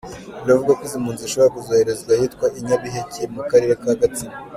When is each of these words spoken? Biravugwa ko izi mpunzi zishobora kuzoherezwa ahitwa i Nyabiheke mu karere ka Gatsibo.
Biravugwa 0.43 0.73
ko 0.79 0.83
izi 0.87 0.97
mpunzi 1.01 1.21
zishobora 1.25 1.53
kuzoherezwa 1.55 2.09
ahitwa 2.17 2.45
i 2.59 2.61
Nyabiheke 2.65 3.21
mu 3.33 3.41
karere 3.49 3.73
ka 3.81 3.93
Gatsibo. 4.01 4.35